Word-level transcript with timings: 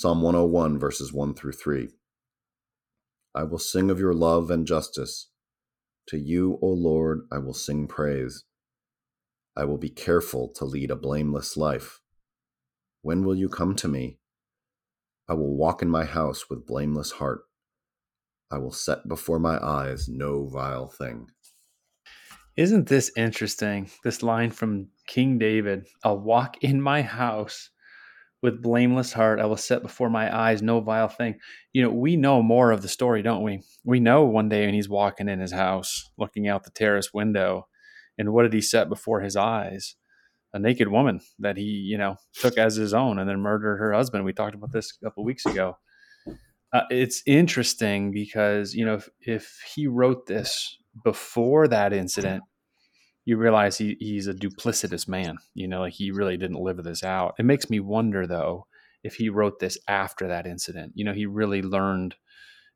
Psalm 0.00 0.22
101, 0.22 0.78
verses 0.78 1.12
1 1.12 1.34
through 1.34 1.52
3. 1.52 1.90
I 3.34 3.42
will 3.42 3.58
sing 3.58 3.90
of 3.90 4.00
your 4.00 4.14
love 4.14 4.50
and 4.50 4.66
justice. 4.66 5.28
To 6.08 6.16
you, 6.16 6.58
O 6.62 6.68
Lord, 6.68 7.28
I 7.30 7.36
will 7.36 7.52
sing 7.52 7.86
praise. 7.86 8.44
I 9.54 9.66
will 9.66 9.76
be 9.76 9.90
careful 9.90 10.48
to 10.54 10.64
lead 10.64 10.90
a 10.90 10.96
blameless 10.96 11.54
life. 11.54 12.00
When 13.02 13.24
will 13.24 13.34
you 13.34 13.50
come 13.50 13.76
to 13.76 13.88
me? 13.88 14.20
I 15.28 15.34
will 15.34 15.54
walk 15.54 15.82
in 15.82 15.90
my 15.90 16.06
house 16.06 16.48
with 16.48 16.66
blameless 16.66 17.10
heart. 17.10 17.42
I 18.50 18.56
will 18.56 18.72
set 18.72 19.06
before 19.06 19.38
my 19.38 19.62
eyes 19.62 20.08
no 20.08 20.46
vile 20.46 20.88
thing. 20.88 21.26
Isn't 22.56 22.88
this 22.88 23.12
interesting? 23.18 23.90
This 24.02 24.22
line 24.22 24.50
from 24.50 24.88
King 25.06 25.36
David 25.36 25.88
I'll 26.02 26.20
walk 26.20 26.56
in 26.64 26.80
my 26.80 27.02
house 27.02 27.68
with 28.42 28.62
blameless 28.62 29.12
heart. 29.12 29.40
I 29.40 29.46
will 29.46 29.56
set 29.56 29.82
before 29.82 30.10
my 30.10 30.34
eyes 30.34 30.62
no 30.62 30.80
vile 30.80 31.08
thing. 31.08 31.36
You 31.72 31.82
know, 31.82 31.90
we 31.90 32.16
know 32.16 32.42
more 32.42 32.70
of 32.70 32.82
the 32.82 32.88
story, 32.88 33.22
don't 33.22 33.42
we? 33.42 33.62
We 33.84 34.00
know 34.00 34.24
one 34.24 34.48
day 34.48 34.64
when 34.64 34.74
he's 34.74 34.88
walking 34.88 35.28
in 35.28 35.40
his 35.40 35.52
house, 35.52 36.10
looking 36.18 36.48
out 36.48 36.64
the 36.64 36.70
terrace 36.70 37.12
window, 37.12 37.66
and 38.18 38.32
what 38.32 38.42
did 38.42 38.52
he 38.52 38.60
set 38.60 38.88
before 38.88 39.20
his 39.20 39.36
eyes? 39.36 39.96
A 40.52 40.58
naked 40.58 40.88
woman 40.88 41.20
that 41.38 41.56
he, 41.56 41.64
you 41.64 41.96
know, 41.96 42.16
took 42.34 42.58
as 42.58 42.74
his 42.76 42.92
own 42.92 43.18
and 43.18 43.28
then 43.28 43.40
murdered 43.40 43.76
her 43.76 43.92
husband. 43.92 44.24
We 44.24 44.32
talked 44.32 44.54
about 44.54 44.72
this 44.72 44.92
a 45.00 45.04
couple 45.04 45.24
weeks 45.24 45.46
ago. 45.46 45.76
Uh, 46.72 46.82
it's 46.90 47.22
interesting 47.26 48.12
because 48.12 48.74
you 48.74 48.84
know 48.84 48.94
if, 48.94 49.08
if 49.20 49.58
he 49.74 49.86
wrote 49.86 50.26
this 50.26 50.78
before 51.04 51.66
that 51.68 51.92
incident, 51.92 52.42
you 53.30 53.36
realize 53.36 53.78
he, 53.78 53.96
he's 54.00 54.26
a 54.26 54.34
duplicitous 54.34 55.06
man. 55.06 55.38
You 55.54 55.68
know, 55.68 55.82
like 55.82 55.92
he 55.92 56.10
really 56.10 56.36
didn't 56.36 56.58
live 56.58 56.82
this 56.82 57.04
out. 57.04 57.36
It 57.38 57.44
makes 57.44 57.70
me 57.70 57.78
wonder, 57.78 58.26
though, 58.26 58.66
if 59.04 59.14
he 59.14 59.28
wrote 59.28 59.60
this 59.60 59.78
after 59.86 60.26
that 60.26 60.48
incident. 60.48 60.94
You 60.96 61.04
know, 61.04 61.12
he 61.12 61.26
really 61.26 61.62
learned, 61.62 62.16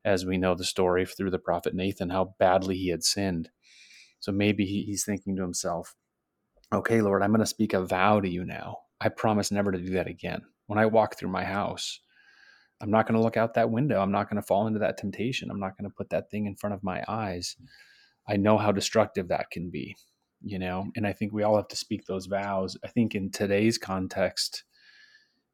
as 0.05 0.25
we 0.25 0.39
know 0.39 0.55
the 0.55 0.63
story 0.63 1.07
through 1.07 1.33
the 1.33 1.41
prophet 1.41 1.75
Nathan, 1.75 2.11
how 2.11 2.37
badly 2.39 2.77
he 2.77 2.91
had 2.91 3.03
sinned. 3.03 3.51
So 4.21 4.31
maybe 4.31 4.65
he, 4.65 4.85
he's 4.85 5.05
thinking 5.05 5.35
to 5.35 5.43
himself, 5.43 5.97
okay, 6.73 7.03
Lord, 7.03 7.25
I'm 7.25 7.31
going 7.31 7.41
to 7.41 7.47
speak 7.47 7.73
a 7.73 7.85
vow 7.85 8.21
to 8.21 8.29
you 8.29 8.45
now. 8.45 8.77
I 9.01 9.09
promise 9.09 9.51
never 9.51 9.73
to 9.73 9.79
do 9.79 9.95
that 9.95 10.07
again. 10.07 10.43
When 10.69 10.79
I 10.79 10.87
walk 10.87 11.19
through 11.19 11.31
my 11.31 11.43
house, 11.43 11.99
I'm 12.81 12.93
not 12.93 13.09
going 13.09 13.19
to 13.19 13.25
look 13.25 13.37
out 13.37 13.55
that 13.55 13.71
window. 13.71 14.01
I'm 14.01 14.13
not 14.13 14.31
going 14.31 14.41
to 14.41 14.47
fall 14.47 14.69
into 14.69 14.79
that 14.79 14.99
temptation. 14.99 15.51
I'm 15.51 15.59
not 15.59 15.77
going 15.77 15.91
to 15.91 15.97
put 15.97 16.11
that 16.11 16.31
thing 16.31 16.47
in 16.47 16.55
front 16.55 16.75
of 16.75 16.85
my 16.85 17.03
eyes. 17.09 17.57
I 18.29 18.37
know 18.37 18.57
how 18.57 18.71
destructive 18.71 19.27
that 19.29 19.51
can 19.51 19.71
be, 19.71 19.97
you 20.45 20.59
know, 20.59 20.87
and 20.95 21.07
I 21.07 21.13
think 21.13 21.33
we 21.33 21.43
all 21.43 21.57
have 21.57 21.69
to 21.69 21.77
speak 21.77 22.05
those 22.05 22.27
vows. 22.27 22.77
I 22.85 22.89
think 22.89 23.15
in 23.15 23.31
today's 23.31 23.79
context, 23.79 24.65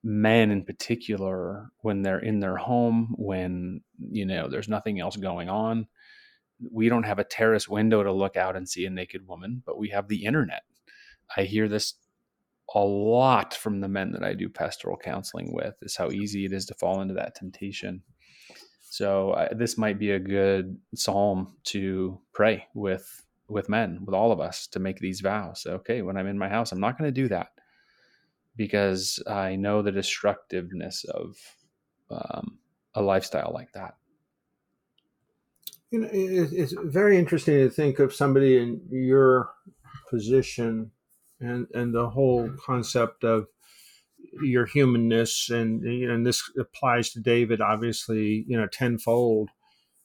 men 0.03 0.51
in 0.51 0.65
particular, 0.65 1.71
when 1.83 2.03
they're 2.03 2.19
in 2.19 2.41
their 2.41 2.57
home, 2.57 3.15
when, 3.17 3.83
you 4.11 4.27
know, 4.27 4.49
there's 4.49 4.69
nothing 4.69 4.99
else 4.99 5.17
going 5.17 5.49
on, 5.49 5.87
we 6.71 6.89
don't 6.89 7.05
have 7.05 7.19
a 7.19 7.25
terrace 7.25 7.69
window 7.69 8.03
to 8.03 8.13
look 8.13 8.37
out 8.37 8.57
and 8.57 8.69
see 8.69 8.85
a 8.85 8.91
naked 8.91 9.27
woman, 9.27 9.63
but 9.65 9.79
we 9.79 9.91
have 9.91 10.09
the 10.09 10.25
internet. 10.25 10.63
I 11.37 11.45
hear 11.45 11.69
this 11.69 11.95
a 12.75 12.81
lot 12.81 13.55
from 13.55 13.81
the 13.81 13.89
men 13.89 14.13
that 14.13 14.23
I 14.23 14.35
do 14.35 14.49
pastoral 14.49 14.97
counseling 14.97 15.53
with 15.53 15.75
is 15.83 15.97
how 15.97 16.11
easy 16.11 16.45
it 16.45 16.53
is 16.53 16.67
to 16.67 16.75
fall 16.75 17.01
into 17.01 17.15
that 17.15 17.35
temptation. 17.35 18.03
So 18.83 19.49
this 19.53 19.79
might 19.79 19.99
be 19.99 20.11
a 20.11 20.19
good 20.19 20.79
psalm 20.95 21.57
to 21.65 22.21
pray 22.33 22.67
with 22.75 23.25
with 23.51 23.69
men, 23.69 24.01
with 24.05 24.15
all 24.15 24.33
of 24.33 24.41
us, 24.41 24.67
to 24.69 24.79
make 24.79 24.99
these 24.99 25.21
vows. 25.21 25.67
Okay, 25.67 26.03
when 26.03 26.17
I'm 26.17 26.27
in 26.27 26.39
my 26.39 26.49
house, 26.49 26.73
I'm 26.73 26.81
not 26.81 26.99
going 26.99 27.09
to 27.09 27.21
do 27.23 27.29
that 27.29 27.49
because 28.57 29.23
I 29.27 29.57
know 29.57 29.83
the 29.83 29.93
destructiveness 29.93 31.05
of 31.05 31.37
um, 32.11 32.59
a 32.95 33.03
lifestyle 33.03 33.53
like 33.55 33.73
that. 33.73 33.95
You 35.91 36.01
know, 36.01 36.09
it's 36.13 36.75
very 36.85 37.19
interesting 37.19 37.57
to 37.57 37.71
think 37.71 37.99
of 37.99 38.15
somebody 38.15 38.59
in 38.59 38.81
your 38.91 39.51
position 40.09 40.91
and 41.41 41.67
and 41.75 41.95
the 41.95 42.11
whole 42.11 42.51
concept 42.65 43.25
of 43.25 43.47
your 44.43 44.67
humanness 44.67 45.49
and 45.51 45.83
you 45.83 46.07
know 46.07 46.15
and 46.15 46.27
this 46.27 46.43
applies 46.59 47.11
to 47.11 47.21
David 47.21 47.61
obviously 47.61 48.45
you 48.47 48.57
know 48.57 48.67
tenfold 48.67 49.49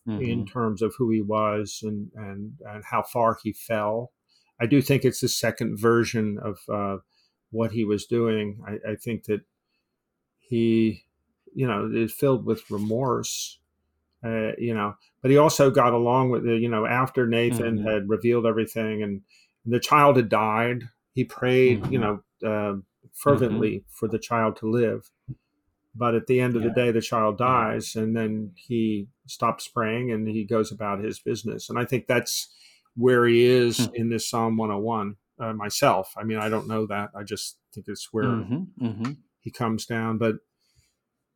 mm-hmm. 0.08 0.22
in 0.22 0.46
terms 0.46 0.82
of 0.82 0.96
who 0.98 1.10
he 1.10 1.22
was 1.22 1.80
and 1.84 2.12
and 2.16 2.54
and 2.66 2.84
how 2.86 3.04
far 3.04 3.38
he 3.44 3.54
fell. 3.54 4.12
I 4.60 4.66
do 4.66 4.82
think 4.82 5.04
it's 5.04 5.22
the 5.22 5.28
second 5.28 5.78
version 5.78 6.38
of 6.42 6.60
uh, 6.72 7.02
what 7.52 7.72
he 7.72 7.84
was 7.84 8.06
doing. 8.06 8.62
I, 8.66 8.92
I 8.92 8.96
think 8.96 9.26
that 9.26 9.42
he 10.40 11.06
you 11.54 11.68
know 11.68 11.90
is 11.94 12.14
filled 12.14 12.46
with 12.46 12.70
remorse. 12.70 13.60
Uh, 14.24 14.54
you 14.58 14.74
know, 14.74 14.96
but 15.22 15.30
he 15.30 15.38
also 15.38 15.70
got 15.70 15.94
along 15.94 16.32
with 16.32 16.48
it. 16.48 16.60
You 16.60 16.70
know, 16.70 16.88
after 16.88 17.28
Nathan 17.28 17.78
mm-hmm. 17.78 17.88
had 17.88 18.10
revealed 18.10 18.48
everything 18.48 19.04
and 19.04 19.22
the 19.66 19.80
child 19.80 20.16
had 20.16 20.30
died, 20.30 20.84
he 21.14 21.24
prayed, 21.24 21.82
mm-hmm. 21.82 21.94
you 21.94 22.00
know, 22.00 22.24
uh, 22.46 22.76
fervently 23.14 23.78
mm-hmm. 23.78 23.90
for 23.92 24.08
the 24.08 24.20
child 24.20 24.58
to 24.58 24.70
live. 24.70 25.10
But 25.96 26.14
at 26.14 26.28
the 26.28 26.42
end 26.42 26.56
of 26.56 26.62
yeah. 26.62 26.70
the 26.70 26.74
day, 26.74 26.92
the 26.92 27.02
child 27.02 27.38
dies, 27.38 27.96
and 27.96 28.16
then 28.16 28.52
he 28.56 29.08
stops 29.28 29.68
praying 29.68 30.12
and 30.12 30.28
he 30.28 30.44
goes 30.44 30.72
about 30.72 31.04
his 31.04 31.20
business. 31.20 31.70
And 31.70 31.80
I 31.80 31.86
think 31.86 32.08
that's 32.08 32.54
where 32.96 33.26
he 33.26 33.46
is 33.46 33.80
mm-hmm. 33.80 33.96
in 33.96 34.10
this 34.10 34.30
Psalm 34.30 34.58
101. 34.58 35.16
Uh, 35.38 35.52
myself, 35.52 36.14
I 36.18 36.24
mean, 36.24 36.38
I 36.38 36.48
don't 36.48 36.68
know 36.68 36.86
that. 36.88 37.10
I 37.14 37.24
just 37.24 37.58
think 37.74 37.88
it's 37.90 38.08
where 38.12 38.24
mm-hmm. 38.24 38.86
Mm-hmm. 38.86 39.12
he 39.42 39.52
comes 39.52 39.86
down. 39.86 40.18
But 40.18 40.36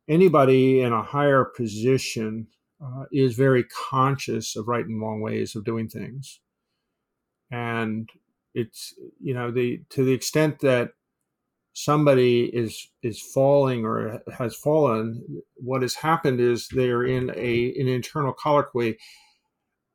anybody 0.08 0.80
in 0.80 0.92
a 0.92 1.02
higher 1.02 1.44
position 1.44 2.48
uh, 2.82 3.04
is 3.12 3.34
very 3.34 3.64
conscious 3.64 4.56
of 4.56 4.68
right 4.68 4.86
and 4.86 5.00
wrong 5.00 5.20
ways 5.20 5.54
of 5.54 5.64
doing 5.64 5.88
things. 5.88 6.40
And 7.50 8.08
it's 8.54 8.94
you 9.20 9.34
know 9.34 9.50
the 9.50 9.82
to 9.90 10.04
the 10.04 10.12
extent 10.12 10.60
that 10.60 10.92
somebody 11.72 12.44
is 12.44 12.88
is 13.02 13.20
falling 13.20 13.84
or 13.84 14.20
has 14.36 14.54
fallen 14.54 15.22
what 15.56 15.82
has 15.82 15.94
happened 15.94 16.40
is 16.40 16.68
they're 16.68 17.04
in 17.04 17.30
a 17.36 17.72
an 17.78 17.86
internal 17.86 18.32
colloquy 18.32 18.98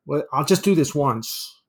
well 0.06 0.22
i'll 0.32 0.44
just 0.44 0.64
do 0.64 0.74
this 0.74 0.94
once 0.94 1.62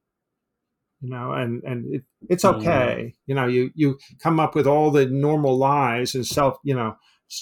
you 1.02 1.10
know 1.10 1.34
and 1.34 1.62
and 1.64 1.94
it, 1.94 2.04
it's 2.30 2.46
mm-hmm. 2.46 2.60
okay 2.60 3.14
you 3.26 3.36
know 3.36 3.48
you 3.48 3.70
you 3.76 3.98
come 4.22 4.40
up 4.40 4.56
with 4.56 4.66
all 4.66 4.92
the 4.92 5.06
normal 5.06 5.58
lies 5.58 6.16
and 6.16 6.26
self 6.26 6.58
you 6.64 6.74
know 6.74 6.96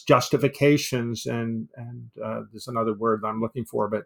justifications 0.08 1.28
and 1.28 1.70
and 1.76 2.10
uh, 2.24 2.42
there's 2.52 2.68
another 2.68 2.94
word 2.94 3.22
that 3.22 3.28
i'm 3.28 3.42
looking 3.42 3.66
for 3.66 3.88
but 3.88 4.06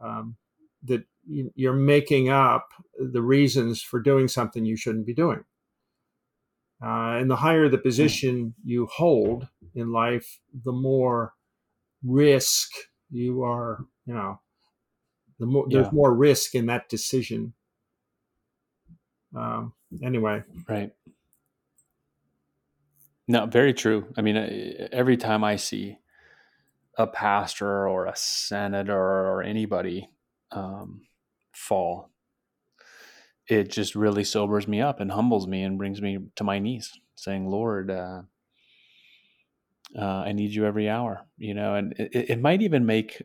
um, 0.00 0.36
that 0.84 1.04
you're 1.26 1.72
making 1.72 2.28
up 2.28 2.68
the 2.98 3.22
reasons 3.22 3.82
for 3.82 4.00
doing 4.00 4.28
something 4.28 4.64
you 4.64 4.76
shouldn't 4.76 5.06
be 5.06 5.14
doing. 5.14 5.44
Uh, 6.84 7.18
and 7.20 7.30
the 7.30 7.36
higher 7.36 7.68
the 7.68 7.78
position 7.78 8.54
you 8.64 8.86
hold 8.86 9.46
in 9.74 9.92
life, 9.92 10.40
the 10.64 10.72
more 10.72 11.32
risk 12.04 12.72
you 13.10 13.42
are, 13.42 13.86
you 14.04 14.14
know, 14.14 14.40
the 15.38 15.46
more 15.46 15.66
yeah. 15.68 15.82
there's 15.82 15.92
more 15.92 16.12
risk 16.12 16.54
in 16.54 16.66
that 16.66 16.88
decision. 16.88 17.52
Um, 19.36 19.74
anyway, 20.02 20.42
right. 20.68 20.92
No, 23.28 23.46
very 23.46 23.72
true. 23.72 24.12
I 24.16 24.22
mean, 24.22 24.36
every 24.92 25.16
time 25.16 25.44
I 25.44 25.56
see 25.56 25.98
a 26.98 27.06
pastor 27.06 27.88
or 27.88 28.06
a 28.06 28.16
senator 28.16 28.98
or 28.98 29.42
anybody 29.42 30.10
um, 30.50 31.02
fall, 31.52 32.11
it 33.52 33.70
just 33.70 33.94
really 33.94 34.24
sobers 34.24 34.66
me 34.66 34.80
up 34.80 35.00
and 35.00 35.10
humbles 35.12 35.46
me 35.46 35.62
and 35.62 35.78
brings 35.78 36.00
me 36.00 36.18
to 36.36 36.44
my 36.44 36.58
knees, 36.58 36.90
saying, 37.14 37.46
"Lord, 37.46 37.90
uh, 37.90 38.22
uh, 39.98 40.22
I 40.28 40.32
need 40.32 40.50
you 40.50 40.64
every 40.64 40.88
hour." 40.88 41.26
You 41.36 41.54
know, 41.54 41.74
and 41.74 41.92
it, 41.98 42.30
it 42.30 42.40
might 42.40 42.62
even 42.62 42.86
make 42.86 43.22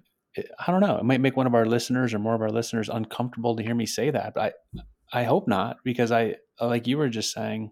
I 0.60 0.72
don't 0.72 0.82
know. 0.82 0.98
It 0.98 1.06
might 1.06 1.22
make 1.22 1.36
one 1.36 1.48
of 1.48 1.56
our 1.56 1.66
listeners 1.66 2.14
or 2.14 2.20
more 2.20 2.36
of 2.36 2.42
our 2.42 2.52
listeners 2.52 2.90
uncomfortable 2.90 3.56
to 3.56 3.64
hear 3.64 3.76
me 3.76 3.86
say 3.86 4.12
that. 4.12 4.34
But 4.36 4.56
I, 5.14 5.22
I 5.22 5.24
hope 5.24 5.48
not, 5.48 5.78
because 5.84 6.12
I, 6.12 6.36
like 6.60 6.88
you 6.88 6.98
were 6.98 7.10
just 7.10 7.34
saying, 7.34 7.72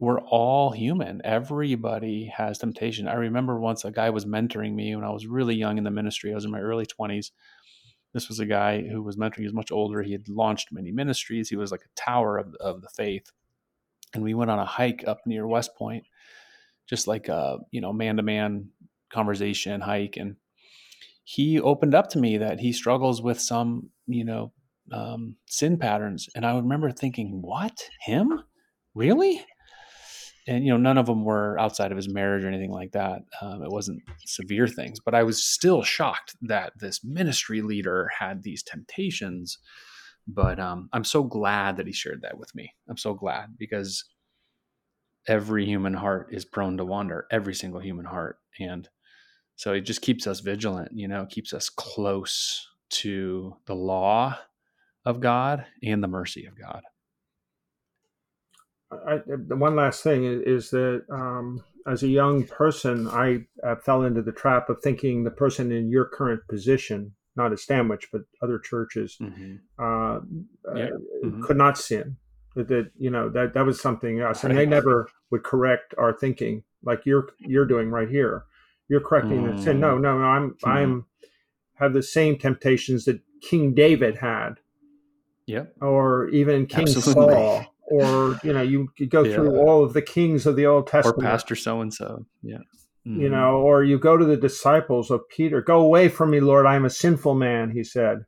we're 0.00 0.20
all 0.20 0.70
human. 0.70 1.20
Everybody 1.24 2.32
has 2.34 2.58
temptation. 2.58 3.08
I 3.08 3.14
remember 3.14 3.58
once 3.58 3.84
a 3.84 3.90
guy 3.90 4.10
was 4.10 4.24
mentoring 4.26 4.74
me 4.74 4.94
when 4.94 5.04
I 5.04 5.10
was 5.10 5.26
really 5.26 5.54
young 5.54 5.78
in 5.78 5.84
the 5.84 5.90
ministry. 5.90 6.32
I 6.32 6.34
was 6.34 6.44
in 6.44 6.50
my 6.50 6.60
early 6.60 6.86
twenties, 6.86 7.32
this 8.14 8.28
was 8.28 8.38
a 8.38 8.46
guy 8.46 8.80
who 8.80 9.02
was 9.02 9.16
mentoring. 9.16 9.40
He 9.40 9.44
was 9.44 9.52
much 9.52 9.72
older. 9.72 10.00
He 10.00 10.12
had 10.12 10.28
launched 10.28 10.72
many 10.72 10.92
ministries. 10.92 11.50
He 11.50 11.56
was 11.56 11.72
like 11.72 11.82
a 11.82 12.00
tower 12.00 12.38
of, 12.38 12.54
of 12.60 12.80
the 12.80 12.88
faith. 12.88 13.30
And 14.14 14.22
we 14.22 14.34
went 14.34 14.52
on 14.52 14.60
a 14.60 14.64
hike 14.64 15.02
up 15.06 15.18
near 15.26 15.46
West 15.46 15.74
Point, 15.76 16.04
just 16.86 17.08
like 17.08 17.28
a 17.28 17.58
you 17.72 17.80
know 17.80 17.92
man 17.92 18.16
to 18.16 18.22
man 18.22 18.70
conversation 19.12 19.80
hike. 19.80 20.16
And 20.16 20.36
he 21.24 21.60
opened 21.60 21.94
up 21.94 22.08
to 22.10 22.18
me 22.20 22.38
that 22.38 22.60
he 22.60 22.72
struggles 22.72 23.20
with 23.20 23.40
some 23.40 23.90
you 24.06 24.24
know 24.24 24.52
um, 24.92 25.36
sin 25.46 25.76
patterns. 25.76 26.28
And 26.36 26.46
I 26.46 26.54
remember 26.54 26.92
thinking, 26.92 27.42
what 27.42 27.76
him? 28.00 28.40
Really? 28.94 29.44
And 30.46 30.64
you 30.64 30.70
know 30.70 30.76
none 30.76 30.98
of 30.98 31.06
them 31.06 31.24
were 31.24 31.58
outside 31.58 31.90
of 31.90 31.96
his 31.96 32.12
marriage 32.12 32.44
or 32.44 32.48
anything 32.48 32.72
like 32.72 32.92
that 32.92 33.20
um, 33.40 33.62
it 33.62 33.70
wasn't 33.70 34.00
severe 34.26 34.66
things 34.66 34.98
but 35.04 35.14
i 35.14 35.22
was 35.22 35.42
still 35.42 35.82
shocked 35.82 36.36
that 36.42 36.72
this 36.78 37.04
ministry 37.04 37.62
leader 37.62 38.10
had 38.18 38.42
these 38.42 38.62
temptations 38.62 39.58
but 40.26 40.58
um, 40.58 40.88
i'm 40.92 41.04
so 41.04 41.22
glad 41.22 41.76
that 41.76 41.86
he 41.86 41.92
shared 41.92 42.22
that 42.22 42.38
with 42.38 42.54
me. 42.54 42.72
I'm 42.88 42.96
so 42.96 43.14
glad 43.14 43.56
because 43.58 44.04
every 45.26 45.64
human 45.64 45.94
heart 45.94 46.28
is 46.32 46.44
prone 46.44 46.76
to 46.76 46.84
wander 46.84 47.26
every 47.30 47.54
single 47.54 47.80
human 47.80 48.04
heart 48.04 48.38
and 48.60 48.88
so 49.56 49.72
it 49.72 49.82
just 49.82 50.02
keeps 50.02 50.26
us 50.26 50.40
vigilant 50.40 50.90
you 50.92 51.08
know 51.08 51.26
keeps 51.26 51.52
us 51.52 51.68
close 51.68 52.66
to 52.90 53.56
the 53.66 53.74
law 53.74 54.38
of 55.06 55.20
god 55.20 55.64
and 55.82 56.02
the 56.02 56.08
mercy 56.08 56.44
of 56.46 56.58
god 56.58 56.82
I, 59.06 59.18
the 59.26 59.56
one 59.56 59.76
last 59.76 60.02
thing 60.02 60.24
is, 60.24 60.40
is 60.42 60.70
that 60.70 61.04
um, 61.10 61.62
as 61.86 62.02
a 62.02 62.08
young 62.08 62.44
person, 62.44 63.08
I, 63.08 63.46
fell 63.82 64.02
into 64.02 64.22
the 64.22 64.32
trap 64.32 64.68
of 64.68 64.80
thinking 64.82 65.24
the 65.24 65.30
person 65.30 65.72
in 65.72 65.90
your 65.90 66.06
current 66.06 66.42
position, 66.48 67.14
not 67.36 67.52
at 67.52 67.58
Stanwich, 67.58 68.08
but 68.12 68.22
other 68.42 68.58
churches, 68.58 69.16
mm-hmm. 69.20 69.56
uh, 69.78 70.20
yeah. 70.76 70.84
uh, 70.84 70.88
mm-hmm. 71.24 71.42
could 71.42 71.56
not 71.56 71.78
sin. 71.78 72.16
That, 72.56 72.68
that, 72.68 72.90
you 72.96 73.10
know 73.10 73.28
that 73.30 73.52
that 73.54 73.66
was 73.66 73.80
something 73.80 74.20
else, 74.20 74.44
and 74.44 74.56
they 74.56 74.64
never 74.64 75.08
would 75.32 75.42
correct 75.42 75.92
our 75.98 76.12
thinking 76.12 76.62
like 76.84 77.04
you're 77.04 77.28
you're 77.38 77.66
doing 77.66 77.90
right 77.90 78.08
here. 78.08 78.44
You're 78.88 79.00
correcting 79.00 79.42
mm. 79.42 79.64
sin. 79.64 79.80
No, 79.80 79.98
no, 79.98 80.18
no. 80.18 80.24
I'm 80.24 80.50
mm. 80.50 80.68
I'm 80.68 81.06
have 81.74 81.92
the 81.92 82.02
same 82.02 82.38
temptations 82.38 83.06
that 83.06 83.20
King 83.42 83.74
David 83.74 84.18
had. 84.18 84.54
Yep. 85.46 85.74
Or 85.80 86.28
even 86.28 86.66
King 86.66 86.82
Absolutely. 86.82 87.34
Saul 87.34 87.73
or 87.86 88.38
you 88.42 88.52
know 88.52 88.62
you 88.62 88.88
go 89.08 89.22
yeah. 89.22 89.34
through 89.34 89.56
all 89.56 89.84
of 89.84 89.92
the 89.92 90.02
kings 90.02 90.46
of 90.46 90.56
the 90.56 90.66
old 90.66 90.86
testament 90.86 91.18
or 91.18 91.22
pastor 91.22 91.54
so 91.54 91.80
and 91.80 91.92
so 91.92 92.24
yeah 92.42 92.58
mm-hmm. 93.06 93.20
you 93.20 93.28
know 93.28 93.56
or 93.56 93.84
you 93.84 93.98
go 93.98 94.16
to 94.16 94.24
the 94.24 94.36
disciples 94.36 95.10
of 95.10 95.28
peter 95.28 95.60
go 95.60 95.80
away 95.80 96.08
from 96.08 96.30
me 96.30 96.40
lord 96.40 96.66
i 96.66 96.74
am 96.74 96.84
a 96.84 96.90
sinful 96.90 97.34
man 97.34 97.70
he 97.70 97.84
said 97.84 98.24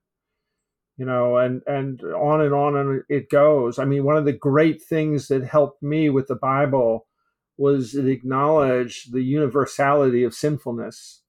you 0.98 1.04
know 1.04 1.36
and 1.38 1.62
and 1.66 2.02
on 2.02 2.40
and 2.40 2.54
on 2.54 2.76
and 2.76 3.02
it 3.08 3.30
goes 3.30 3.78
i 3.78 3.84
mean 3.84 4.04
one 4.04 4.16
of 4.16 4.24
the 4.24 4.32
great 4.32 4.82
things 4.82 5.28
that 5.28 5.44
helped 5.44 5.82
me 5.82 6.10
with 6.10 6.26
the 6.26 6.36
bible 6.36 7.06
was 7.56 7.94
it 7.94 8.06
acknowledged 8.06 9.12
the 9.12 9.22
universality 9.22 10.22
of 10.22 10.34
sinfulness 10.34 11.22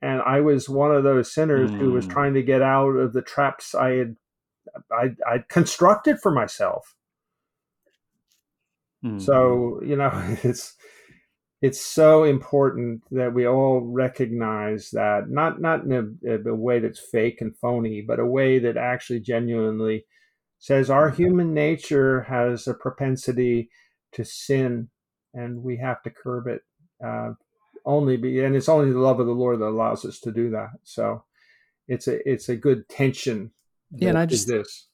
and 0.00 0.22
i 0.22 0.40
was 0.40 0.68
one 0.68 0.94
of 0.94 1.02
those 1.02 1.32
sinners 1.32 1.70
mm. 1.70 1.78
who 1.78 1.90
was 1.90 2.06
mm. 2.06 2.10
trying 2.10 2.34
to 2.34 2.42
get 2.42 2.62
out 2.62 2.90
of 2.90 3.12
the 3.12 3.22
traps 3.22 3.74
i 3.74 3.90
had 3.90 4.16
I, 4.90 5.10
I'd 5.28 5.48
constructed 5.48 6.18
for 6.20 6.32
myself 6.32 6.94
Mm-hmm. 9.04 9.18
So 9.18 9.80
you 9.84 9.96
know, 9.96 10.10
it's 10.42 10.74
it's 11.60 11.80
so 11.80 12.24
important 12.24 13.02
that 13.10 13.32
we 13.32 13.46
all 13.46 13.80
recognize 13.80 14.90
that 14.90 15.28
not 15.28 15.60
not 15.60 15.84
in 15.84 16.18
a, 16.26 16.50
a, 16.50 16.54
way 16.54 16.78
that's 16.78 17.00
fake 17.00 17.40
and 17.40 17.56
phony, 17.56 18.02
but 18.02 18.20
a 18.20 18.26
way 18.26 18.58
that 18.58 18.76
actually 18.76 19.20
genuinely 19.20 20.04
says 20.58 20.90
our 20.90 21.10
mm-hmm. 21.10 21.22
human 21.22 21.54
nature 21.54 22.22
has 22.22 22.66
a 22.66 22.74
propensity 22.74 23.70
to 24.12 24.24
sin, 24.24 24.88
and 25.32 25.62
we 25.62 25.76
have 25.76 26.02
to 26.02 26.10
curb 26.10 26.46
it. 26.46 26.62
Uh, 27.04 27.32
only 27.86 28.16
be, 28.16 28.40
and 28.42 28.56
it's 28.56 28.68
only 28.68 28.90
the 28.90 28.98
love 28.98 29.20
of 29.20 29.26
the 29.26 29.32
Lord 29.32 29.60
that 29.60 29.66
allows 29.66 30.04
us 30.04 30.20
to 30.20 30.32
do 30.32 30.50
that. 30.50 30.70
So 30.84 31.24
it's 31.88 32.08
a 32.08 32.26
it's 32.28 32.48
a 32.48 32.56
good 32.56 32.88
tension. 32.88 33.52
Yeah, 33.90 34.10
and 34.10 34.18
I 34.18 34.26
just 34.26 34.48
this 34.48 34.88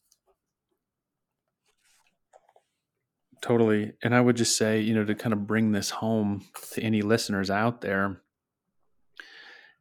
Totally. 3.43 3.93
And 4.03 4.15
I 4.15 4.21
would 4.21 4.37
just 4.37 4.57
say, 4.57 4.81
you 4.81 4.95
know, 4.95 5.05
to 5.05 5.15
kind 5.15 5.33
of 5.33 5.47
bring 5.47 5.73
this 5.73 5.91
home 5.91 6.45
to 6.73 6.83
any 6.83 7.01
listeners 7.01 7.51
out 7.51 7.81
there, 7.81 8.21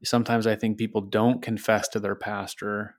sometimes 0.04 0.48
I 0.48 0.56
think 0.56 0.78
people 0.78 1.02
don't 1.02 1.42
confess 1.42 1.88
to 1.90 2.00
their 2.00 2.16
pastor 2.16 2.96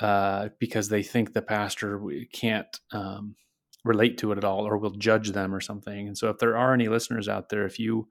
uh, 0.00 0.50
because 0.58 0.88
they 0.88 1.02
think 1.02 1.32
the 1.32 1.42
pastor 1.42 2.00
can't 2.32 2.78
um, 2.92 3.36
relate 3.84 4.18
to 4.18 4.32
it 4.32 4.38
at 4.38 4.44
all 4.44 4.66
or 4.66 4.76
will 4.76 4.90
judge 4.90 5.32
them 5.32 5.54
or 5.54 5.60
something. 5.60 6.06
And 6.06 6.16
so, 6.16 6.28
if 6.28 6.38
there 6.38 6.56
are 6.56 6.74
any 6.74 6.88
listeners 6.88 7.28
out 7.28 7.48
there, 7.48 7.64
if 7.64 7.78
you 7.78 8.08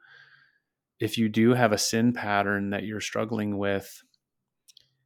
if 0.99 1.17
you 1.17 1.29
do 1.29 1.53
have 1.53 1.71
a 1.71 1.77
sin 1.77 2.11
pattern 2.13 2.71
that 2.71 2.83
you're 2.83 2.99
struggling 2.99 3.57
with, 3.57 4.01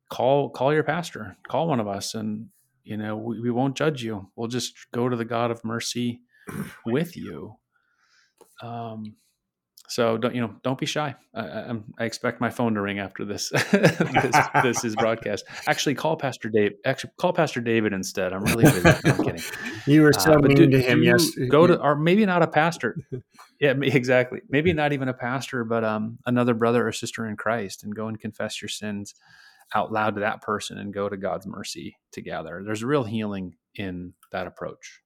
call 0.10 0.50
call 0.50 0.74
your 0.74 0.83
pastor, 0.83 1.38
call 1.48 1.68
one 1.68 1.80
of 1.80 1.88
us, 1.88 2.16
and 2.16 2.48
you 2.83 2.98
know 2.98 3.18
we, 3.18 3.39
we 3.39 3.51
won't 3.51 3.75
judge 3.75 4.04
you. 4.04 4.30
We'll 4.36 4.48
just 4.48 4.74
go 4.94 5.10
to 5.10 5.16
the 5.16 5.25
god 5.25 5.51
of 5.51 5.63
mercy 5.63 6.22
with 6.86 7.16
you. 7.16 7.56
Um 8.62 9.16
so 9.92 10.18
don't 10.18 10.33
you 10.33 10.39
know 10.39 10.56
don't 10.63 10.80
be 10.80 10.86
shy. 10.86 11.13
I, 11.36 11.42
I, 11.42 11.75
I 12.00 12.06
expect 12.06 12.39
my 12.39 12.50
phone 12.50 12.75
to 12.75 12.81
ring 12.81 13.00
after 13.00 13.25
this 13.25 13.50
this, 13.72 14.48
this, 14.63 14.83
is 14.86 14.95
broadcast. 14.95 15.44
Actually 15.68 15.95
call 15.95 16.16
pastor 16.16 16.48
dave 16.48 16.72
actually 16.86 17.12
call 17.18 17.33
pastor 17.33 17.60
david 17.60 17.92
instead. 17.92 18.31
I'm 18.31 18.45
really 18.45 18.63
busy. 18.63 18.89
I'm 18.89 19.18
kidding. 19.25 19.42
You 19.86 20.04
were 20.04 20.13
so 20.13 20.36
uh, 20.36 20.39
mean 20.39 20.56
do, 20.56 20.69
to 20.69 20.81
him 20.81 21.04
yes. 21.04 21.31
go 21.50 21.68
to 21.68 21.78
or 21.78 21.98
maybe 21.98 22.25
not 22.25 22.42
a 22.42 22.48
pastor. 22.48 22.98
Yeah 23.60 23.74
exactly. 23.80 24.42
Maybe 24.50 24.74
not 24.74 24.92
even 24.92 25.07
a 25.07 25.13
pastor 25.13 25.63
but 25.66 25.83
um 25.83 26.18
another 26.25 26.54
brother 26.56 26.88
or 26.88 26.92
sister 26.92 27.28
in 27.28 27.36
christ 27.36 27.83
and 27.83 27.94
go 27.94 28.07
and 28.07 28.19
confess 28.19 28.60
your 28.60 28.69
sins 28.69 29.13
out 29.73 29.91
loud 29.91 30.15
to 30.15 30.21
that 30.21 30.41
person 30.41 30.77
and 30.77 30.94
go 30.94 31.07
to 31.09 31.18
God's 31.18 31.47
mercy 31.47 31.97
together. 32.12 32.62
There's 32.65 32.83
real 32.83 33.03
healing 33.03 33.56
in 33.75 34.13
that 34.31 34.47
approach. 34.47 35.01